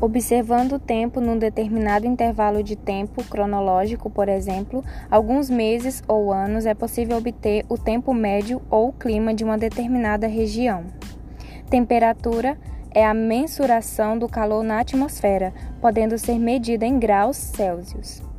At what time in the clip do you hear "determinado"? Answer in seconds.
1.36-2.06